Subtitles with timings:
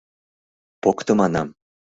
[0.81, 1.47] Покто, манам!..